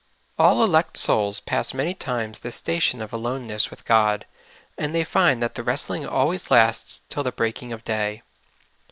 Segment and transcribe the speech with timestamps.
[0.39, 4.25] ''All elect souls pass man}^ times this station of aloneness with God,
[4.75, 8.23] and they find that the wrestling always lasts till the breaking of day.